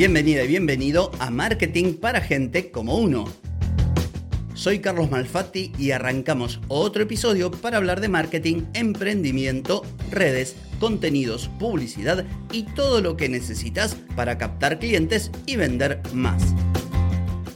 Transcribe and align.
Bienvenida 0.00 0.44
y 0.44 0.48
bienvenido 0.48 1.10
a 1.18 1.28
Marketing 1.28 1.92
para 1.92 2.22
Gente 2.22 2.70
como 2.70 2.96
Uno. 2.96 3.26
Soy 4.54 4.78
Carlos 4.78 5.10
Malfatti 5.10 5.72
y 5.78 5.90
arrancamos 5.90 6.58
otro 6.68 7.02
episodio 7.02 7.50
para 7.50 7.76
hablar 7.76 8.00
de 8.00 8.08
marketing, 8.08 8.62
emprendimiento, 8.72 9.82
redes, 10.10 10.56
contenidos, 10.78 11.50
publicidad 11.58 12.24
y 12.50 12.62
todo 12.62 13.02
lo 13.02 13.18
que 13.18 13.28
necesitas 13.28 13.94
para 14.16 14.38
captar 14.38 14.78
clientes 14.78 15.30
y 15.44 15.56
vender 15.56 16.00
más. 16.14 16.54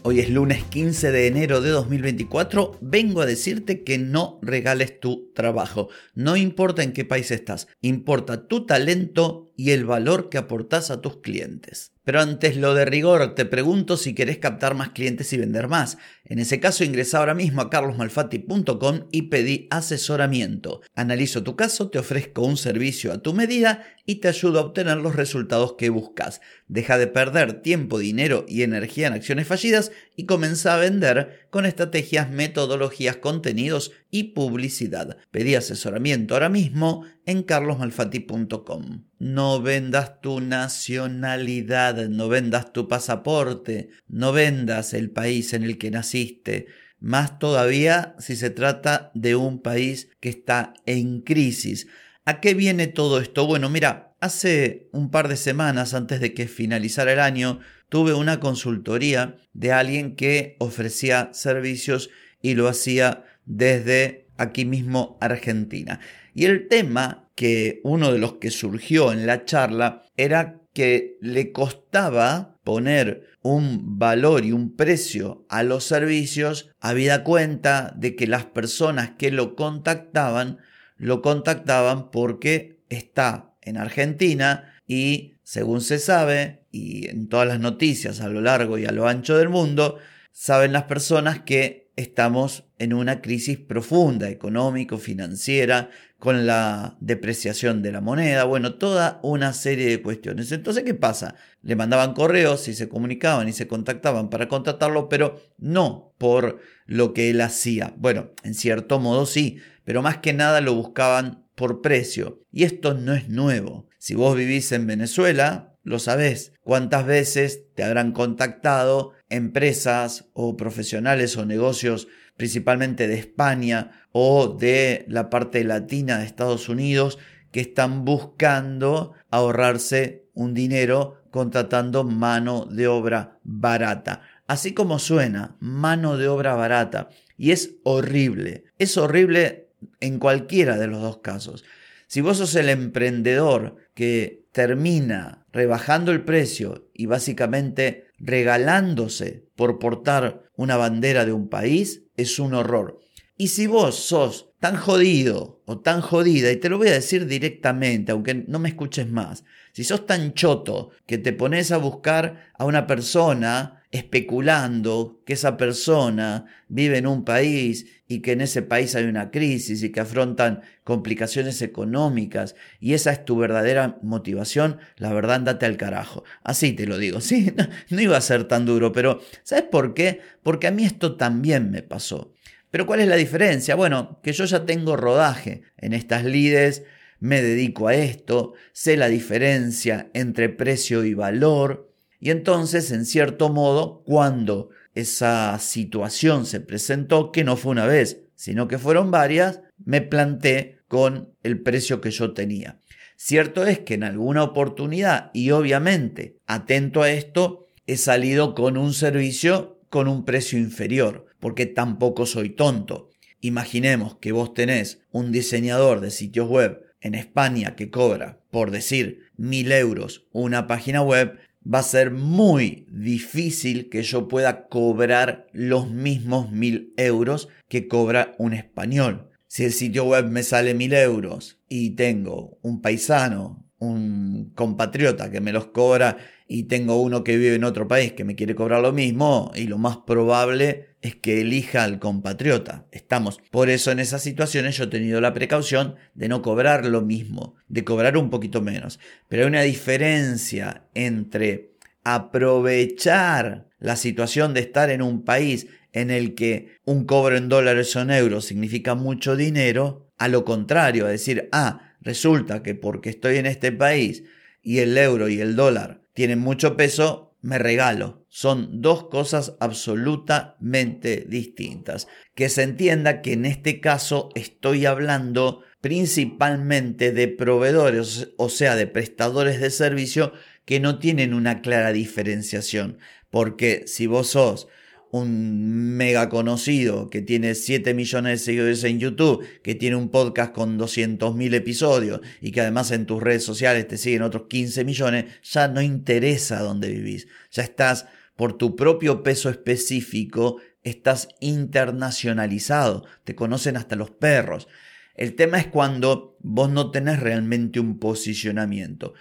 Hoy 0.02 0.20
es 0.20 0.28
lunes 0.28 0.64
15 0.64 1.12
de 1.12 1.26
enero 1.28 1.62
de 1.62 1.70
2024. 1.70 2.76
Vengo 2.82 3.22
a 3.22 3.26
decirte 3.26 3.84
que 3.84 3.96
no 3.96 4.38
regales 4.42 5.00
tu 5.00 5.32
trabajo. 5.32 5.88
No 6.14 6.36
importa 6.36 6.82
en 6.82 6.92
qué 6.92 7.06
país 7.06 7.30
estás, 7.30 7.68
importa 7.80 8.48
tu 8.48 8.66
talento 8.66 9.50
y 9.56 9.70
el 9.70 9.86
valor 9.86 10.28
que 10.28 10.36
aportas 10.36 10.90
a 10.90 11.00
tus 11.00 11.22
clientes. 11.22 11.93
Pero 12.04 12.20
antes 12.20 12.56
lo 12.56 12.74
de 12.74 12.84
rigor, 12.84 13.34
te 13.34 13.46
pregunto 13.46 13.96
si 13.96 14.14
querés 14.14 14.38
captar 14.38 14.74
más 14.74 14.90
clientes 14.90 15.32
y 15.32 15.38
vender 15.38 15.68
más. 15.68 15.96
En 16.24 16.38
ese 16.38 16.60
caso 16.60 16.84
ingresa 16.84 17.18
ahora 17.18 17.34
mismo 17.34 17.62
a 17.62 17.70
carlosmalfatti.com 17.70 19.08
y 19.10 19.22
pedí 19.22 19.66
asesoramiento. 19.70 20.82
Analizo 20.94 21.42
tu 21.42 21.56
caso, 21.56 21.88
te 21.88 21.98
ofrezco 21.98 22.42
un 22.42 22.58
servicio 22.58 23.12
a 23.12 23.18
tu 23.18 23.32
medida 23.32 23.84
y 24.04 24.16
te 24.16 24.28
ayudo 24.28 24.60
a 24.60 24.62
obtener 24.62 24.98
los 24.98 25.16
resultados 25.16 25.74
que 25.78 25.88
buscas. 25.88 26.42
Deja 26.68 26.98
de 26.98 27.06
perder 27.06 27.62
tiempo, 27.62 27.98
dinero 27.98 28.44
y 28.46 28.62
energía 28.62 29.06
en 29.06 29.14
acciones 29.14 29.46
fallidas 29.46 29.90
y 30.14 30.26
comienza 30.26 30.74
a 30.74 30.78
vender 30.78 31.48
con 31.50 31.64
estrategias, 31.64 32.30
metodologías, 32.30 33.16
contenidos 33.16 33.92
y 34.10 34.34
publicidad. 34.34 35.16
Pedí 35.30 35.54
asesoramiento 35.54 36.34
ahora 36.34 36.50
mismo 36.50 37.04
en 37.24 37.42
carlosmalfatti.com. 37.42 39.04
No 39.24 39.62
vendas 39.62 40.20
tu 40.20 40.42
nacionalidad, 40.42 42.10
no 42.10 42.28
vendas 42.28 42.74
tu 42.74 42.88
pasaporte, 42.88 43.88
no 44.06 44.34
vendas 44.34 44.92
el 44.92 45.08
país 45.08 45.54
en 45.54 45.62
el 45.62 45.78
que 45.78 45.90
naciste, 45.90 46.66
más 47.00 47.38
todavía 47.38 48.16
si 48.18 48.36
se 48.36 48.50
trata 48.50 49.10
de 49.14 49.34
un 49.34 49.62
país 49.62 50.10
que 50.20 50.28
está 50.28 50.74
en 50.84 51.22
crisis. 51.22 51.86
¿A 52.26 52.42
qué 52.42 52.52
viene 52.52 52.86
todo 52.86 53.18
esto? 53.18 53.46
Bueno, 53.46 53.70
mira, 53.70 54.14
hace 54.20 54.90
un 54.92 55.10
par 55.10 55.28
de 55.28 55.38
semanas 55.38 55.94
antes 55.94 56.20
de 56.20 56.34
que 56.34 56.46
finalizara 56.46 57.14
el 57.14 57.20
año, 57.20 57.60
tuve 57.88 58.12
una 58.12 58.40
consultoría 58.40 59.38
de 59.54 59.72
alguien 59.72 60.16
que 60.16 60.56
ofrecía 60.58 61.30
servicios 61.32 62.10
y 62.42 62.56
lo 62.56 62.68
hacía 62.68 63.24
desde 63.46 64.26
aquí 64.36 64.66
mismo 64.66 65.16
Argentina. 65.22 66.00
Y 66.34 66.44
el 66.44 66.68
tema 66.68 67.23
que 67.34 67.80
uno 67.84 68.12
de 68.12 68.18
los 68.18 68.34
que 68.34 68.50
surgió 68.50 69.12
en 69.12 69.26
la 69.26 69.44
charla 69.44 70.06
era 70.16 70.60
que 70.72 71.18
le 71.20 71.52
costaba 71.52 72.58
poner 72.64 73.28
un 73.42 73.98
valor 73.98 74.44
y 74.44 74.52
un 74.52 74.74
precio 74.74 75.44
a 75.48 75.62
los 75.62 75.84
servicios 75.84 76.70
habida 76.80 77.24
cuenta 77.24 77.92
de 77.96 78.16
que 78.16 78.26
las 78.26 78.46
personas 78.46 79.12
que 79.18 79.30
lo 79.30 79.54
contactaban 79.54 80.58
lo 80.96 81.22
contactaban 81.22 82.10
porque 82.10 82.80
está 82.88 83.54
en 83.62 83.76
Argentina 83.76 84.74
y 84.86 85.34
según 85.42 85.80
se 85.80 85.98
sabe 85.98 86.64
y 86.70 87.08
en 87.08 87.28
todas 87.28 87.46
las 87.46 87.60
noticias 87.60 88.20
a 88.20 88.28
lo 88.28 88.40
largo 88.40 88.78
y 88.78 88.86
a 88.86 88.92
lo 88.92 89.06
ancho 89.06 89.36
del 89.36 89.48
mundo 89.48 89.98
saben 90.32 90.72
las 90.72 90.84
personas 90.84 91.40
que 91.40 91.83
estamos 91.96 92.64
en 92.78 92.92
una 92.92 93.20
crisis 93.20 93.58
profunda 93.58 94.28
económico 94.28 94.98
financiera 94.98 95.90
con 96.18 96.46
la 96.46 96.96
depreciación 97.00 97.82
de 97.82 97.92
la 97.92 98.00
moneda, 98.00 98.44
bueno, 98.44 98.76
toda 98.76 99.20
una 99.22 99.52
serie 99.52 99.88
de 99.90 100.00
cuestiones. 100.00 100.50
Entonces, 100.52 100.82
¿qué 100.82 100.94
pasa? 100.94 101.34
Le 101.62 101.76
mandaban 101.76 102.14
correos 102.14 102.66
y 102.68 102.74
se 102.74 102.88
comunicaban 102.88 103.48
y 103.48 103.52
se 103.52 103.68
contactaban 103.68 104.30
para 104.30 104.48
contratarlo, 104.48 105.08
pero 105.08 105.40
no 105.58 106.14
por 106.18 106.60
lo 106.86 107.12
que 107.12 107.30
él 107.30 107.40
hacía. 107.42 107.94
Bueno, 107.98 108.30
en 108.42 108.54
cierto 108.54 108.98
modo 109.00 109.26
sí, 109.26 109.58
pero 109.84 110.00
más 110.00 110.18
que 110.18 110.32
nada 110.32 110.60
lo 110.60 110.74
buscaban 110.74 111.44
por 111.54 111.82
precio. 111.82 112.42
Y 112.50 112.64
esto 112.64 112.94
no 112.94 113.12
es 113.12 113.28
nuevo. 113.28 113.86
Si 113.98 114.14
vos 114.14 114.36
vivís 114.36 114.72
en 114.72 114.86
Venezuela, 114.86 115.73
lo 115.84 115.98
sabés. 115.98 116.52
¿Cuántas 116.62 117.06
veces 117.06 117.62
te 117.74 117.84
habrán 117.84 118.12
contactado 118.12 119.12
empresas 119.28 120.26
o 120.32 120.56
profesionales 120.56 121.36
o 121.36 121.46
negocios 121.46 122.08
principalmente 122.36 123.06
de 123.06 123.14
España 123.14 123.92
o 124.12 124.48
de 124.48 125.04
la 125.08 125.30
parte 125.30 125.62
latina 125.64 126.18
de 126.18 126.24
Estados 126.24 126.68
Unidos, 126.68 127.18
que 127.52 127.60
están 127.60 128.04
buscando 128.04 129.12
ahorrarse 129.30 130.24
un 130.34 130.54
dinero 130.54 131.22
contratando 131.30 132.02
mano 132.02 132.66
de 132.66 132.88
obra 132.88 133.38
barata. 133.44 134.22
Así 134.46 134.74
como 134.74 134.98
suena, 134.98 135.56
mano 135.60 136.16
de 136.16 136.28
obra 136.28 136.54
barata. 136.54 137.08
Y 137.36 137.52
es 137.52 137.76
horrible. 137.84 138.64
Es 138.78 138.96
horrible 138.96 139.68
en 140.00 140.18
cualquiera 140.18 140.76
de 140.76 140.86
los 140.88 141.00
dos 141.00 141.18
casos. 141.18 141.64
Si 142.06 142.20
vos 142.20 142.38
sos 142.38 142.54
el 142.56 142.68
emprendedor 142.68 143.76
que 143.94 144.44
termina 144.52 145.43
rebajando 145.54 146.10
el 146.10 146.24
precio 146.24 146.90
y 146.92 147.06
básicamente 147.06 148.08
regalándose 148.18 149.46
por 149.54 149.78
portar 149.78 150.50
una 150.56 150.76
bandera 150.76 151.24
de 151.24 151.32
un 151.32 151.48
país, 151.48 152.02
es 152.16 152.40
un 152.40 152.54
horror. 152.54 152.98
Y 153.36 153.48
si 153.48 153.66
vos 153.66 153.96
sos 153.96 154.52
tan 154.60 154.76
jodido 154.76 155.60
o 155.66 155.80
tan 155.80 156.00
jodida, 156.00 156.52
y 156.52 156.56
te 156.56 156.68
lo 156.68 156.78
voy 156.78 156.88
a 156.88 156.92
decir 156.92 157.26
directamente, 157.26 158.12
aunque 158.12 158.34
no 158.46 158.60
me 158.60 158.68
escuches 158.68 159.10
más, 159.10 159.44
si 159.72 159.82
sos 159.82 160.06
tan 160.06 160.34
choto 160.34 160.90
que 161.04 161.18
te 161.18 161.32
pones 161.32 161.72
a 161.72 161.78
buscar 161.78 162.52
a 162.56 162.64
una 162.64 162.86
persona 162.86 163.82
especulando 163.90 165.20
que 165.26 165.32
esa 165.32 165.56
persona 165.56 166.46
vive 166.68 166.98
en 166.98 167.08
un 167.08 167.24
país 167.24 167.86
y 168.06 168.20
que 168.20 168.32
en 168.32 168.40
ese 168.40 168.62
país 168.62 168.94
hay 168.94 169.04
una 169.04 169.32
crisis 169.32 169.82
y 169.82 169.90
que 169.90 170.00
afrontan 170.00 170.62
complicaciones 170.84 171.60
económicas 171.60 172.54
y 172.78 172.94
esa 172.94 173.10
es 173.10 173.24
tu 173.24 173.36
verdadera 173.36 173.98
motivación, 174.02 174.78
la 174.96 175.12
verdad 175.12 175.36
andate 175.36 175.66
al 175.66 175.76
carajo. 175.76 176.22
Así 176.44 176.72
te 176.72 176.86
lo 176.86 176.98
digo, 176.98 177.20
sí, 177.22 177.52
no, 177.56 177.68
no 177.90 178.00
iba 178.00 178.16
a 178.16 178.20
ser 178.20 178.44
tan 178.44 178.64
duro, 178.64 178.92
pero 178.92 179.20
¿sabes 179.42 179.64
por 179.64 179.92
qué? 179.92 180.20
Porque 180.44 180.68
a 180.68 180.70
mí 180.70 180.84
esto 180.84 181.16
también 181.16 181.72
me 181.72 181.82
pasó. 181.82 182.32
Pero 182.74 182.86
¿cuál 182.86 182.98
es 182.98 183.06
la 183.06 183.14
diferencia? 183.14 183.76
Bueno, 183.76 184.18
que 184.20 184.32
yo 184.32 184.46
ya 184.46 184.66
tengo 184.66 184.96
rodaje 184.96 185.62
en 185.76 185.92
estas 185.92 186.24
lides, 186.24 186.82
me 187.20 187.40
dedico 187.40 187.86
a 187.86 187.94
esto, 187.94 188.54
sé 188.72 188.96
la 188.96 189.06
diferencia 189.06 190.10
entre 190.12 190.48
precio 190.48 191.04
y 191.04 191.14
valor, 191.14 191.94
y 192.18 192.30
entonces, 192.30 192.90
en 192.90 193.06
cierto 193.06 193.48
modo, 193.48 194.02
cuando 194.02 194.70
esa 194.92 195.56
situación 195.60 196.46
se 196.46 196.58
presentó, 196.58 197.30
que 197.30 197.44
no 197.44 197.56
fue 197.56 197.70
una 197.70 197.86
vez, 197.86 198.22
sino 198.34 198.66
que 198.66 198.78
fueron 198.78 199.12
varias, 199.12 199.60
me 199.84 200.00
planté 200.00 200.80
con 200.88 201.32
el 201.44 201.60
precio 201.60 202.00
que 202.00 202.10
yo 202.10 202.32
tenía. 202.32 202.80
Cierto 203.14 203.64
es 203.64 203.78
que 203.78 203.94
en 203.94 204.02
alguna 204.02 204.42
oportunidad, 204.42 205.30
y 205.32 205.52
obviamente 205.52 206.38
atento 206.48 207.02
a 207.02 207.10
esto, 207.12 207.68
he 207.86 207.96
salido 207.96 208.56
con 208.56 208.76
un 208.76 208.94
servicio 208.94 209.73
con 209.94 210.08
un 210.08 210.24
precio 210.24 210.58
inferior, 210.58 211.26
porque 211.38 211.66
tampoco 211.66 212.26
soy 212.26 212.50
tonto. 212.50 213.10
Imaginemos 213.40 214.16
que 214.16 214.32
vos 214.32 214.52
tenés 214.52 215.02
un 215.12 215.30
diseñador 215.30 216.00
de 216.00 216.10
sitios 216.10 216.48
web 216.48 216.82
en 217.00 217.14
España 217.14 217.76
que 217.76 217.90
cobra, 217.90 218.40
por 218.50 218.72
decir, 218.72 219.20
mil 219.36 219.70
euros 219.70 220.26
una 220.32 220.66
página 220.66 221.00
web, 221.00 221.38
va 221.64 221.78
a 221.78 221.84
ser 221.84 222.10
muy 222.10 222.88
difícil 222.90 223.88
que 223.88 224.02
yo 224.02 224.26
pueda 224.26 224.66
cobrar 224.66 225.46
los 225.52 225.88
mismos 225.88 226.50
mil 226.50 226.92
euros 226.96 227.48
que 227.68 227.86
cobra 227.86 228.34
un 228.36 228.52
español. 228.52 229.30
Si 229.46 229.62
el 229.62 229.72
sitio 229.72 230.06
web 230.06 230.28
me 230.28 230.42
sale 230.42 230.74
mil 230.74 230.92
euros 230.92 231.60
y 231.68 231.90
tengo 231.90 232.58
un 232.62 232.82
paisano 232.82 233.64
un 233.84 234.52
compatriota 234.54 235.30
que 235.30 235.40
me 235.40 235.52
los 235.52 235.66
cobra 235.66 236.16
y 236.46 236.64
tengo 236.64 237.00
uno 237.00 237.24
que 237.24 237.36
vive 237.36 237.54
en 237.54 237.64
otro 237.64 237.88
país 237.88 238.12
que 238.12 238.24
me 238.24 238.34
quiere 238.34 238.54
cobrar 238.54 238.82
lo 238.82 238.92
mismo 238.92 239.50
y 239.54 239.66
lo 239.66 239.78
más 239.78 239.98
probable 239.98 240.96
es 241.00 241.14
que 241.16 241.40
elija 241.40 241.84
al 241.84 241.98
compatriota. 241.98 242.86
Estamos. 242.90 243.38
Por 243.50 243.70
eso 243.70 243.90
en 243.90 243.98
esas 243.98 244.22
situaciones 244.22 244.76
yo 244.76 244.84
he 244.84 244.88
tenido 244.88 245.20
la 245.20 245.34
precaución 245.34 245.96
de 246.14 246.28
no 246.28 246.42
cobrar 246.42 246.86
lo 246.86 247.02
mismo, 247.02 247.56
de 247.68 247.84
cobrar 247.84 248.16
un 248.16 248.30
poquito 248.30 248.62
menos. 248.62 249.00
Pero 249.28 249.42
hay 249.42 249.48
una 249.48 249.62
diferencia 249.62 250.84
entre 250.94 251.74
aprovechar 252.04 253.68
la 253.78 253.96
situación 253.96 254.54
de 254.54 254.60
estar 254.60 254.90
en 254.90 255.02
un 255.02 255.24
país 255.24 255.66
en 255.92 256.10
el 256.10 256.34
que 256.34 256.78
un 256.84 257.04
cobro 257.04 257.36
en 257.36 257.48
dólares 257.48 257.94
o 257.96 258.00
en 258.00 258.10
euros 258.10 258.44
significa 258.44 258.94
mucho 258.94 259.36
dinero, 259.36 260.10
a 260.18 260.28
lo 260.28 260.44
contrario, 260.44 261.06
a 261.06 261.10
decir, 261.10 261.48
ah, 261.52 261.93
Resulta 262.04 262.62
que 262.62 262.74
porque 262.74 263.10
estoy 263.10 263.38
en 263.38 263.46
este 263.46 263.72
país 263.72 264.24
y 264.62 264.78
el 264.78 264.96
euro 264.96 265.28
y 265.28 265.40
el 265.40 265.56
dólar 265.56 266.02
tienen 266.14 266.38
mucho 266.38 266.76
peso, 266.76 267.36
me 267.42 267.58
regalo. 267.58 268.24
Son 268.28 268.80
dos 268.80 269.08
cosas 269.08 269.54
absolutamente 269.60 271.26
distintas. 271.28 272.06
Que 272.34 272.48
se 272.48 272.62
entienda 272.62 273.20
que 273.20 273.32
en 273.32 273.44
este 273.46 273.80
caso 273.80 274.30
estoy 274.34 274.86
hablando 274.86 275.62
principalmente 275.80 277.12
de 277.12 277.28
proveedores, 277.28 278.28
o 278.38 278.48
sea, 278.48 278.76
de 278.76 278.86
prestadores 278.86 279.60
de 279.60 279.70
servicio 279.70 280.32
que 280.64 280.80
no 280.80 280.98
tienen 280.98 281.34
una 281.34 281.60
clara 281.60 281.92
diferenciación. 281.92 282.98
Porque 283.30 283.84
si 283.86 284.06
vos 284.06 284.28
sos 284.28 284.68
un 285.14 285.96
mega 285.96 286.28
conocido 286.28 287.08
que 287.08 287.22
tiene 287.22 287.54
7 287.54 287.94
millones 287.94 288.40
de 288.40 288.44
seguidores 288.44 288.82
en 288.82 288.98
YouTube, 288.98 289.46
que 289.62 289.76
tiene 289.76 289.94
un 289.94 290.08
podcast 290.08 290.52
con 290.52 290.76
200.000 290.76 291.54
episodios 291.54 292.20
y 292.40 292.50
que 292.50 292.62
además 292.62 292.90
en 292.90 293.06
tus 293.06 293.22
redes 293.22 293.44
sociales 293.44 293.86
te 293.86 293.96
siguen 293.96 294.22
otros 294.22 294.46
15 294.48 294.84
millones, 294.84 295.26
ya 295.44 295.68
no 295.68 295.80
interesa 295.82 296.62
dónde 296.62 296.90
vivís. 296.90 297.28
Ya 297.52 297.62
estás 297.62 298.06
por 298.34 298.58
tu 298.58 298.74
propio 298.74 299.22
peso 299.22 299.50
específico, 299.50 300.56
estás 300.82 301.28
internacionalizado, 301.38 303.04
te 303.22 303.36
conocen 303.36 303.76
hasta 303.76 303.94
los 303.94 304.10
perros. 304.10 304.66
El 305.14 305.36
tema 305.36 305.60
es 305.60 305.68
cuando 305.68 306.36
vos 306.40 306.70
no 306.70 306.90
tenés 306.90 307.20
realmente 307.20 307.78
un 307.78 308.00
posicionamiento 308.00 309.14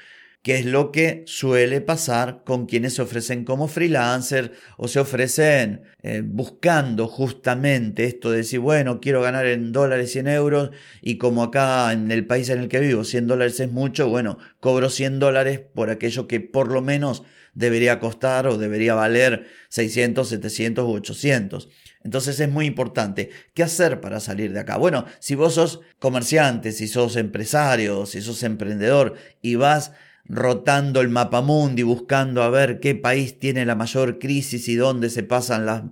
que 0.44 0.56
es 0.56 0.66
lo 0.66 0.92
que 0.92 1.24
suele 1.25 1.80
pasar 1.80 2.44
con 2.44 2.66
quienes 2.66 2.95
se 2.95 3.01
ofrecen 3.01 3.45
como 3.45 3.69
freelancer 3.69 4.51
o 4.78 4.90
se 4.90 5.00
ofrecen 5.00 5.84
eh, 6.04 6.22
buscando 6.24 7.07
justamente 7.07 8.04
esto 8.04 8.30
de 8.30 8.38
decir, 8.38 8.60
bueno, 8.60 9.00
quiero 9.00 9.22
ganar 9.22 9.48
en 9.48 9.72
dólares 9.72 10.16
y 10.18 10.19
euros 10.19 10.72
y 11.01 11.18
como 11.18 11.44
acá 11.44 11.94
en 11.94 12.12
el 12.12 12.28
país 12.28 12.50
en 12.50 12.60
el 12.60 12.68
que 12.68 12.81
vivo 12.81 13.06
100 13.06 13.28
dólares 13.28 13.60
es 13.62 13.72
mucho, 13.72 14.10
bueno, 14.10 14.38
cobro 14.60 14.90
100 14.90 15.19
dólares 15.19 15.62
por 15.74 15.90
aquello 15.90 16.28
que 16.28 16.42
por 16.42 16.69
lo 16.69 16.81
menos 16.81 17.24
debería 17.54 18.00
costar 18.00 18.46
o 18.48 18.57
debería 18.57 18.96
valer 18.96 19.48
600, 19.69 20.28
700 20.28 20.84
u 20.84 20.92
800. 20.92 21.69
Entonces 22.04 22.38
es 22.42 22.50
muy 22.50 22.66
importante. 22.66 23.30
¿Qué 23.54 23.63
hacer 23.63 24.01
para 24.01 24.19
salir 24.19 24.51
de 24.51 24.60
acá? 24.60 24.75
Bueno, 24.75 25.06
si 25.19 25.36
vos 25.36 25.54
sos 25.54 25.80
comerciante, 26.00 26.74
si 26.74 26.89
sos 26.89 27.16
empresario, 27.16 28.06
si 28.06 28.22
sos 28.22 28.44
emprendedor 28.44 29.13
y 29.42 29.56
vas 29.56 29.94
rotando 30.25 31.02
el 31.02 31.10
mapa 31.10 31.42
mundi, 31.42 31.84
buscando 31.84 32.44
a 32.44 32.50
ver 32.50 32.80
qué 32.80 32.96
país 32.96 33.40
tiene 33.40 33.66
la 33.66 33.75
mayor 33.75 34.20
crisis 34.20 34.68
y 34.68 34.75
dónde 34.75 35.10
se 35.10 35.24
pasan 35.24 35.66
las, 35.66 35.84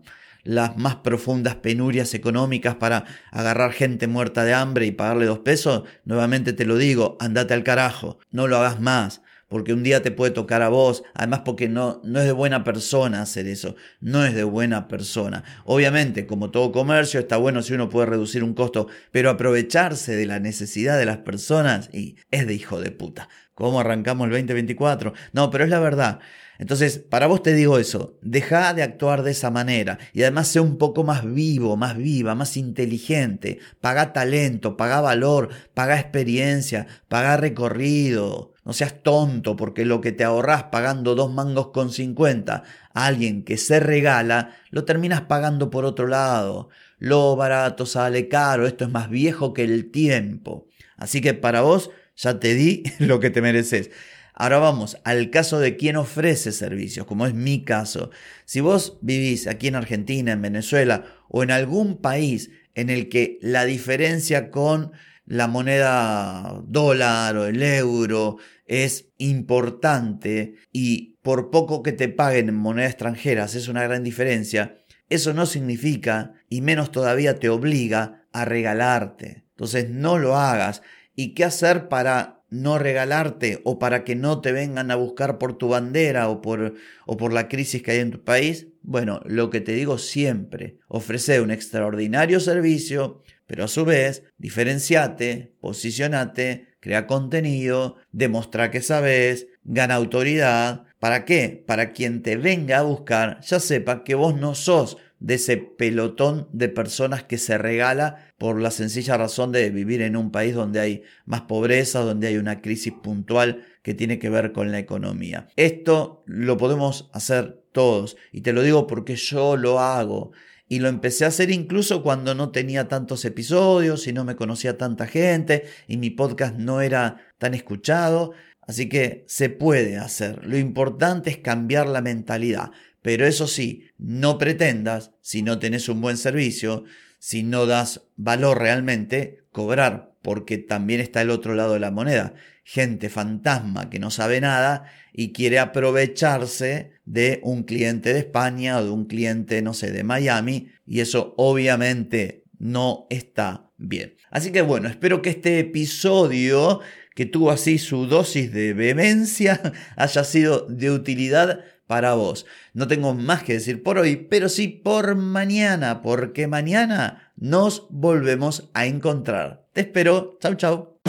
las 0.44 0.78
más 0.78 0.98
profundas 0.98 1.56
penurias 1.56 2.14
económicas 2.14 2.76
para 2.76 3.06
agarrar 3.32 3.74
gente 3.74 4.08
muerta 4.08 4.44
de 4.44 4.54
hambre 4.54 4.86
y 4.86 4.92
pagarle 4.92 5.26
dos 5.26 5.40
pesos, 5.40 5.84
nuevamente 6.06 6.54
te 6.54 6.66
lo 6.66 6.78
digo, 6.78 7.18
andate 7.20 7.54
al 7.54 7.64
carajo, 7.64 8.20
no 8.32 8.48
lo 8.48 8.58
hagas 8.58 8.80
más 8.80 9.22
porque 9.52 9.74
un 9.74 9.84
día 9.84 10.02
te 10.02 10.12
puede 10.12 10.32
tocar 10.32 10.62
a 10.62 10.70
vos, 10.70 11.04
además 11.14 11.42
porque 11.44 11.68
no, 11.68 12.00
no 12.06 12.22
es 12.22 12.26
de 12.26 12.32
buena 12.32 12.64
persona 12.64 13.22
hacer 13.22 13.48
eso, 13.48 13.76
no 14.00 14.26
es 14.26 14.34
de 14.34 14.46
buena 14.46 14.88
persona. 14.88 15.44
Obviamente, 15.66 16.26
como 16.26 16.52
todo 16.52 16.72
comercio, 16.72 17.20
está 17.20 17.36
bueno 17.36 17.62
si 17.62 17.74
uno 17.74 17.90
puede 17.90 18.06
reducir 18.06 18.46
un 18.46 18.54
costo, 18.54 18.88
pero 19.12 19.30
aprovecharse 19.30 20.16
de 20.16 20.26
la 20.26 20.40
necesidad 20.40 20.98
de 20.98 21.06
las 21.06 21.18
personas 21.18 21.90
y 21.92 22.16
es 22.32 22.48
de 22.48 22.54
hijo 22.54 22.80
de 22.80 22.92
puta. 22.92 23.28
¿Cómo 23.62 23.80
arrancamos 23.80 24.26
el 24.26 24.32
2024? 24.32 25.14
No, 25.34 25.52
pero 25.52 25.66
es 25.66 25.70
la 25.70 25.80
verdad. 25.80 26.20
Entonces, 26.58 26.98
para 26.98 27.28
vos 27.28 27.44
te 27.44 27.54
digo 27.54 27.78
eso, 27.78 28.18
deja 28.24 28.74
de 28.74 28.82
actuar 28.82 29.22
de 29.22 29.30
esa 29.30 29.52
manera 29.52 30.00
y 30.14 30.24
además 30.24 30.48
sé 30.48 30.60
un 30.60 30.80
poco 30.80 31.04
más 31.04 31.32
vivo, 31.32 31.78
más 31.78 31.96
viva, 31.96 32.34
más 32.34 32.58
inteligente, 32.58 33.60
paga 33.80 34.14
talento, 34.14 34.78
paga 34.78 35.00
valor, 35.00 35.50
paga 35.76 36.00
experiencia, 36.00 36.88
paga 37.08 37.38
recorrido, 37.38 38.52
no 38.66 38.74
seas 38.74 39.04
tonto 39.04 39.56
porque 39.56 39.86
lo 39.86 40.02
que 40.02 40.12
te 40.12 40.24
ahorras 40.24 40.64
pagando 40.64 41.14
dos 41.14 41.32
mangos 41.32 41.68
con 41.68 41.92
50 41.92 42.64
a 42.96 43.06
alguien 43.06 43.44
que 43.44 43.58
se 43.58 43.80
regala, 43.80 44.56
lo 44.72 44.86
terminas 44.86 45.22
pagando 45.22 45.70
por 45.70 45.86
otro 45.86 46.08
lado. 46.08 46.70
Lo 46.98 47.36
barato 47.36 47.86
sale 47.86 48.28
caro, 48.28 48.66
esto 48.66 48.86
es 48.86 48.90
más 48.90 49.08
viejo 49.12 49.54
que 49.54 49.64
el 49.64 49.92
tiempo. 49.92 50.66
Así 50.98 51.22
que 51.22 51.36
para 51.36 51.62
vos 51.62 51.92
ya 52.16 52.40
te 52.40 52.54
di 52.56 52.84
lo 53.00 53.20
que 53.20 53.30
te 53.30 53.42
mereces. 53.42 53.92
Ahora 54.34 54.60
vamos 54.60 54.98
al 55.04 55.30
caso 55.30 55.60
de 55.60 55.78
quien 55.78 55.98
ofrece 55.98 56.52
servicios, 56.52 57.06
como 57.06 57.28
es 57.28 57.34
mi 57.34 57.64
caso. 57.64 58.12
Si 58.46 58.60
vos 58.60 58.98
vivís 59.02 59.48
aquí 59.48 59.68
en 59.68 59.76
Argentina, 59.76 60.32
en 60.32 60.42
Venezuela 60.42 61.06
o 61.30 61.44
en 61.44 61.52
algún 61.52 62.02
país 62.02 62.50
en 62.74 62.90
el 62.90 63.10
que 63.10 63.38
la 63.42 63.66
diferencia 63.66 64.50
con 64.50 64.94
la 65.26 65.48
moneda 65.48 66.62
dólar 66.66 67.38
o 67.38 67.46
el 67.46 67.62
euro 67.62 68.38
es 68.66 69.10
importante 69.18 70.56
y 70.72 71.18
por 71.22 71.52
poco 71.52 71.84
que 71.84 71.92
te 71.92 72.10
paguen 72.10 72.50
en 72.50 72.56
moneda 72.56 72.88
extranjera 72.88 73.46
es 73.46 73.68
una 73.68 73.84
gran 73.84 74.04
diferencia, 74.04 74.78
eso 75.10 75.34
no 75.34 75.46
significa, 75.46 76.34
y 76.50 76.62
menos 76.62 76.92
todavía 76.92 77.36
te 77.36 77.50
obliga, 77.50 78.22
a 78.32 78.46
regalarte. 78.46 79.44
Entonces 79.50 79.90
no 79.90 80.18
lo 80.18 80.38
hagas. 80.38 80.82
¿Y 81.22 81.36
qué 81.36 81.44
hacer 81.44 81.88
para 81.88 82.42
no 82.50 82.80
regalarte 82.80 83.62
o 83.64 83.78
para 83.78 84.04
que 84.04 84.16
no 84.16 84.42
te 84.42 84.52
vengan 84.52 84.90
a 84.90 84.96
buscar 84.96 85.38
por 85.38 85.56
tu 85.56 85.68
bandera 85.68 86.30
o 86.30 86.42
por, 86.42 86.74
o 87.06 87.16
por 87.16 87.32
la 87.32 87.48
crisis 87.48 87.84
que 87.84 87.92
hay 87.92 88.00
en 88.00 88.10
tu 88.10 88.24
país? 88.24 88.70
Bueno, 88.82 89.22
lo 89.28 89.52
que 89.52 89.62
te 89.62 89.74
digo 89.74 90.00
siempre, 90.00 90.80
ofrece 90.88 91.40
un 91.40 91.52
extraordinario 91.52 92.40
servicio, 92.40 93.22
pero 93.46 93.66
a 93.66 93.68
su 93.68 93.86
vez, 93.86 94.24
diferenciate, 94.40 95.54
posicionate, 95.62 96.70
crea 96.80 97.06
contenido, 97.06 97.98
demuestra 98.12 98.72
que 98.72 98.82
sabes, 98.82 99.46
gana 99.64 99.94
autoridad. 99.94 100.86
¿Para 100.98 101.24
qué? 101.24 101.64
Para 101.68 101.92
quien 101.92 102.24
te 102.24 102.36
venga 102.36 102.80
a 102.80 102.82
buscar 102.82 103.42
ya 103.42 103.60
sepa 103.60 104.04
que 104.04 104.16
vos 104.16 104.36
no 104.36 104.56
sos 104.56 104.98
de 105.22 105.36
ese 105.36 105.56
pelotón 105.58 106.50
de 106.52 106.68
personas 106.68 107.24
que 107.24 107.38
se 107.38 107.58
regala 107.58 108.34
por 108.40 108.60
la 108.60 108.72
sencilla 108.72 109.18
razón 109.18 109.52
de 109.52 109.70
vivir 109.70 110.02
en 110.02 110.18
un 110.18 110.32
país 110.32 110.56
donde 110.56 110.80
hay 110.80 111.04
más 111.26 111.42
pobreza, 111.42 112.00
donde 112.00 112.28
hay 112.28 112.38
una 112.38 112.60
crisis 112.60 112.92
puntual 112.92 113.64
que 113.84 113.94
tiene 113.94 114.18
que 114.18 114.30
ver 114.30 114.52
con 114.52 114.72
la 114.72 114.80
economía. 114.80 115.48
Esto 115.56 116.24
lo 116.26 116.58
podemos 116.58 117.10
hacer 117.14 117.64
todos 117.72 118.18
y 118.32 118.42
te 118.42 118.52
lo 118.52 118.64
digo 118.64 118.88
porque 118.88 119.16
yo 119.16 119.58
lo 119.58 119.80
hago 119.80 120.32
y 120.68 120.80
lo 120.80 120.90
empecé 120.90 121.26
a 121.26 121.28
hacer 121.28 121.52
incluso 121.52 122.02
cuando 122.02 122.34
no 122.34 122.50
tenía 122.50 122.88
tantos 122.88 123.24
episodios 123.24 124.08
y 124.08 124.14
no 124.14 124.26
me 124.26 124.36
conocía 124.36 124.78
tanta 124.78 125.06
gente 125.06 125.66
y 125.88 125.98
mi 125.98 126.10
podcast 126.10 126.58
no 126.58 126.82
era 126.82 127.18
tan 127.38 127.54
escuchado. 127.54 128.32
Así 128.62 128.88
que 128.88 129.26
se 129.28 129.50
puede 129.50 129.98
hacer. 129.98 130.46
Lo 130.46 130.58
importante 130.58 131.30
es 131.30 131.38
cambiar 131.40 131.88
la 131.88 132.02
mentalidad. 132.02 132.72
Pero 133.02 133.26
eso 133.26 133.48
sí, 133.48 133.86
no 133.98 134.38
pretendas, 134.38 135.12
si 135.22 135.42
no 135.42 135.60
tenés 135.60 135.90
un 135.90 136.02
buen 136.02 136.18
servicio, 136.18 136.84
si 137.20 137.44
no 137.44 137.66
das 137.66 138.08
valor 138.16 138.60
realmente, 138.60 139.44
cobrar, 139.52 140.14
porque 140.22 140.58
también 140.58 141.02
está 141.02 141.22
el 141.22 141.30
otro 141.30 141.56
lado 141.56 141.74
de 141.74 141.80
la 141.80 141.92
moneda. 141.92 142.34
Gente 142.64 143.10
fantasma 143.10 143.90
que 143.90 144.00
no 144.00 144.12
sabe 144.12 144.40
nada 144.40 144.86
y 145.14 145.32
quiere 145.34 145.60
aprovecharse 145.60 146.92
de 147.06 147.40
un 147.44 147.64
cliente 147.64 148.14
de 148.14 148.20
España 148.20 148.78
o 148.78 148.84
de 148.84 148.92
un 148.92 149.06
cliente, 149.06 149.62
no 149.62 149.74
sé, 149.74 149.92
de 149.92 150.04
Miami, 150.04 150.70
y 150.86 151.00
eso 151.00 151.34
obviamente 151.38 152.44
no 152.60 153.08
está 153.10 153.72
bien. 153.78 154.16
Así 154.30 154.52
que 154.52 154.62
bueno, 154.62 154.88
espero 154.88 155.22
que 155.22 155.32
este 155.32 155.60
episodio 155.60 156.80
que 157.16 157.26
tuvo 157.26 157.52
así 157.52 157.78
su 157.78 158.08
dosis 158.08 158.54
de 158.54 158.74
vehemencia 158.74 159.62
haya 159.96 160.24
sido 160.24 160.68
de 160.70 160.92
utilidad 160.92 161.62
para 161.92 162.14
vos. 162.14 162.46
No 162.74 162.88
tengo 162.88 163.14
más 163.14 163.44
que 163.44 163.52
decir 163.52 163.84
por 163.84 163.98
hoy, 163.98 164.16
pero 164.16 164.48
sí 164.48 164.70
por 164.70 165.18
mañana, 165.18 166.02
porque 166.02 166.48
mañana 166.48 167.34
nos 167.36 167.86
volvemos 167.90 168.70
a 168.74 168.86
encontrar. 168.86 169.68
Te 169.74 169.82
espero. 169.82 170.38
Chau, 170.40 170.56
chau. 170.56 171.02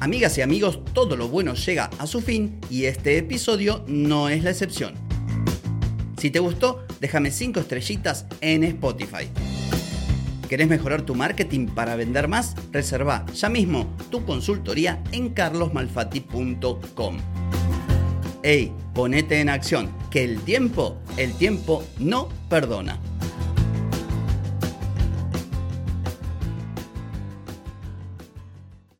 Amigas 0.00 0.38
y 0.38 0.40
amigos, 0.40 0.82
todo 0.94 1.14
lo 1.18 1.28
bueno 1.28 1.52
llega 1.52 1.90
a 1.98 2.06
su 2.06 2.22
fin 2.22 2.58
y 2.70 2.86
este 2.86 3.18
episodio 3.18 3.84
no 3.86 4.30
es 4.30 4.42
la 4.42 4.50
excepción. 4.50 5.11
Si 6.22 6.30
te 6.30 6.38
gustó, 6.38 6.86
déjame 7.00 7.32
5 7.32 7.58
estrellitas 7.58 8.26
en 8.40 8.62
Spotify. 8.62 9.28
¿Querés 10.48 10.68
mejorar 10.68 11.02
tu 11.02 11.16
marketing 11.16 11.66
para 11.66 11.96
vender 11.96 12.28
más? 12.28 12.54
Reserva 12.70 13.26
ya 13.34 13.48
mismo 13.48 13.92
tu 14.08 14.24
consultoría 14.24 15.02
en 15.10 15.30
carlosmalfati.com. 15.30 17.16
¡Ey! 18.44 18.72
Ponete 18.94 19.40
en 19.40 19.48
acción, 19.48 19.90
que 20.12 20.22
el 20.22 20.38
tiempo, 20.42 20.96
el 21.16 21.32
tiempo 21.32 21.82
no 21.98 22.28
perdona. 22.48 23.00